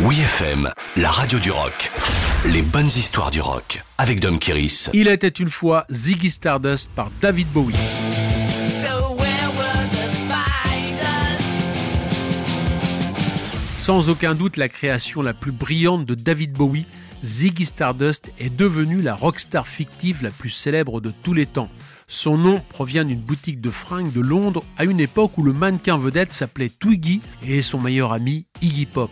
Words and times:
Oui 0.00 0.18
FM, 0.18 0.68
la 0.96 1.08
radio 1.08 1.38
du 1.38 1.52
rock. 1.52 1.92
Les 2.46 2.62
bonnes 2.62 2.88
histoires 2.88 3.30
du 3.30 3.40
rock 3.40 3.80
avec 3.96 4.18
Dom 4.18 4.40
Kiris. 4.40 4.90
Il 4.92 5.06
était 5.06 5.28
une 5.28 5.50
fois 5.50 5.84
Ziggy 5.88 6.30
Stardust 6.30 6.90
par 6.96 7.12
David 7.20 7.46
Bowie. 7.52 7.76
Sans 13.78 14.08
aucun 14.08 14.34
doute 14.34 14.56
la 14.56 14.68
création 14.68 15.22
la 15.22 15.32
plus 15.32 15.52
brillante 15.52 16.06
de 16.06 16.16
David 16.16 16.54
Bowie, 16.54 16.86
Ziggy 17.22 17.64
Stardust 17.64 18.32
est 18.40 18.54
devenu 18.54 19.00
la 19.00 19.14
rockstar 19.14 19.68
fictive 19.68 20.24
la 20.24 20.30
plus 20.30 20.50
célèbre 20.50 21.00
de 21.00 21.12
tous 21.22 21.34
les 21.34 21.46
temps. 21.46 21.70
Son 22.06 22.36
nom 22.36 22.60
provient 22.68 23.04
d'une 23.04 23.20
boutique 23.20 23.60
de 23.60 23.70
fringues 23.70 24.12
de 24.12 24.20
Londres 24.20 24.62
à 24.76 24.84
une 24.84 25.00
époque 25.00 25.38
où 25.38 25.42
le 25.42 25.54
mannequin 25.54 25.96
vedette 25.96 26.32
s'appelait 26.32 26.68
Twiggy 26.68 27.22
et 27.46 27.62
son 27.62 27.80
meilleur 27.80 28.12
ami 28.12 28.46
Iggy 28.60 28.86
Pop. 28.86 29.10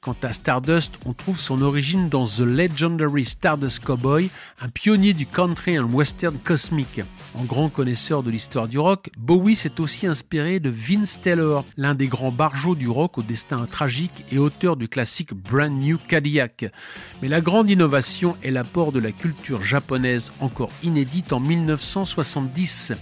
Quant 0.00 0.16
à 0.22 0.32
Stardust, 0.32 0.94
on 1.06 1.14
trouve 1.14 1.38
son 1.38 1.62
origine 1.62 2.08
dans 2.08 2.26
The 2.26 2.40
Legendary 2.40 3.24
Stardust 3.24 3.82
Cowboy, 3.82 4.28
un 4.60 4.68
pionnier 4.68 5.14
du 5.14 5.26
country 5.26 5.78
and 5.78 5.90
western 5.92 6.38
cosmique. 6.38 7.00
En 7.34 7.44
grand 7.44 7.68
connaisseur 7.68 8.22
de 8.22 8.30
l'histoire 8.30 8.68
du 8.68 8.78
rock, 8.78 9.10
Bowie 9.18 9.56
s'est 9.56 9.80
aussi 9.80 10.06
inspiré 10.06 10.60
de 10.60 10.70
Vince 10.70 11.20
Taylor, 11.20 11.64
l'un 11.76 11.94
des 11.94 12.06
grands 12.06 12.30
barjots 12.30 12.76
du 12.76 12.88
rock 12.88 13.18
au 13.18 13.22
destin 13.22 13.66
tragique 13.66 14.24
et 14.30 14.38
auteur 14.38 14.76
du 14.76 14.88
classique 14.88 15.34
Brand 15.34 15.72
New 15.72 15.98
Cadillac. 15.98 16.66
Mais 17.22 17.28
la 17.28 17.40
grande 17.40 17.70
innovation 17.70 18.36
est 18.42 18.50
l'apport 18.50 18.92
de 18.92 19.00
la 19.00 19.12
culture 19.12 19.62
japonaise 19.62 20.30
encore 20.40 20.70
inédite 20.82 21.32
en 21.32 21.40
1970. 22.40 22.94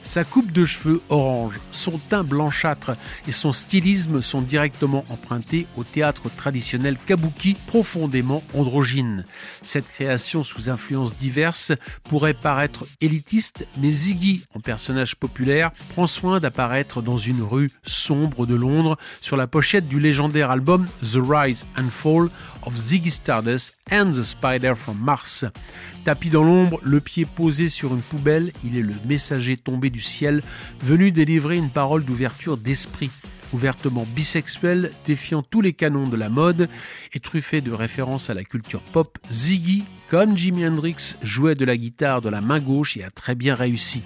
Sa 0.00 0.24
coupe 0.24 0.52
de 0.52 0.64
cheveux 0.64 1.02
orange, 1.08 1.60
son 1.70 1.98
teint 1.98 2.22
blanchâtre 2.22 2.92
et 3.26 3.32
son 3.32 3.52
stylisme 3.52 4.22
sont 4.22 4.40
directement 4.40 5.04
empruntés 5.10 5.66
au 5.76 5.84
théâtre 5.84 6.30
traditionnel 6.34 6.96
kabuki 6.96 7.54
profondément 7.66 8.42
androgyne. 8.54 9.24
Cette 9.60 9.88
création 9.88 10.44
sous 10.44 10.70
influences 10.70 11.16
diverses 11.16 11.72
pourrait 12.04 12.34
paraître 12.34 12.86
élitiste, 13.00 13.66
mais 13.76 13.90
Ziggy, 13.90 14.42
en 14.54 14.60
personnage 14.60 15.16
populaire, 15.16 15.72
prend 15.90 16.06
soin 16.06 16.38
d'apparaître 16.40 17.02
dans 17.02 17.16
une 17.16 17.42
rue 17.42 17.70
sombre 17.82 18.46
de 18.46 18.54
Londres 18.54 18.96
sur 19.20 19.36
la 19.36 19.46
pochette 19.48 19.88
du 19.88 19.98
légendaire 20.00 20.50
album 20.50 20.86
The 21.02 21.18
Rise 21.22 21.66
and 21.76 21.90
Fall 21.90 22.30
of 22.62 22.74
Ziggy 22.74 23.10
Stardust 23.10 23.74
and 23.90 24.12
the 24.12 24.22
Spider 24.22 24.74
from 24.74 24.98
Mars. 24.98 25.44
Tapis 26.04 26.30
dans 26.30 26.44
l'ombre, 26.44 26.80
le 26.82 27.00
pied 27.00 27.24
posé 27.24 27.68
sur 27.68 27.94
une 27.94 28.02
poubelle, 28.02 28.52
il 28.64 28.76
est 28.76 28.82
le 28.82 28.94
messager 29.06 29.56
tombé 29.56 29.90
du 29.90 30.00
ciel, 30.00 30.42
venu 30.82 31.12
délivrer 31.12 31.56
une 31.56 31.70
parole 31.70 32.04
d'ouverture 32.04 32.56
d'esprit 32.56 33.10
ouvertement 33.52 34.06
bisexuel, 34.14 34.92
défiant 35.06 35.42
tous 35.42 35.60
les 35.60 35.72
canons 35.72 36.08
de 36.08 36.16
la 36.16 36.28
mode 36.28 36.68
et 37.14 37.20
truffé 37.20 37.60
de 37.60 37.72
références 37.72 38.30
à 38.30 38.34
la 38.34 38.44
culture 38.44 38.82
pop, 38.82 39.18
Ziggy, 39.30 39.84
comme 40.08 40.36
Jimi 40.36 40.66
Hendrix, 40.66 41.16
jouait 41.22 41.54
de 41.54 41.64
la 41.64 41.76
guitare 41.76 42.20
de 42.20 42.28
la 42.28 42.40
main 42.40 42.60
gauche 42.60 42.96
et 42.96 43.04
a 43.04 43.10
très 43.10 43.34
bien 43.34 43.54
réussi. 43.54 44.02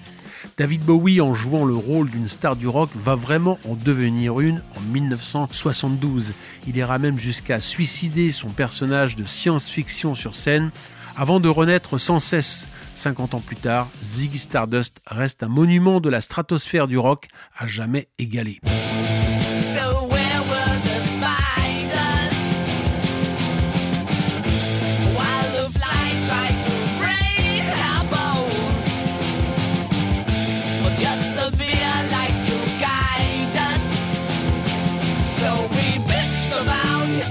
David 0.55 0.83
Bowie, 0.83 1.19
en 1.19 1.33
jouant 1.33 1.65
le 1.65 1.75
rôle 1.75 2.11
d'une 2.11 2.27
star 2.27 2.55
du 2.55 2.67
rock, 2.67 2.91
va 2.95 3.15
vraiment 3.15 3.57
en 3.67 3.73
devenir 3.73 4.39
une 4.39 4.61
en 4.77 4.81
1972. 4.81 6.33
Il 6.67 6.77
ira 6.77 6.99
même 6.99 7.17
jusqu'à 7.17 7.59
suicider 7.59 8.31
son 8.31 8.49
personnage 8.49 9.15
de 9.15 9.25
science-fiction 9.25 10.13
sur 10.13 10.35
scène 10.35 10.69
avant 11.17 11.39
de 11.39 11.49
renaître 11.49 11.97
sans 11.97 12.19
cesse. 12.19 12.67
50 12.95 13.33
ans 13.33 13.39
plus 13.39 13.55
tard, 13.55 13.89
Ziggy 14.03 14.37
Stardust 14.37 15.01
reste 15.07 15.41
un 15.41 15.47
monument 15.47 15.99
de 15.99 16.09
la 16.09 16.21
stratosphère 16.21 16.87
du 16.87 16.99
rock 16.99 17.27
à 17.57 17.65
jamais 17.65 18.09
égalé. 18.19 18.59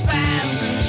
bands 0.05 0.63
and 0.63 0.82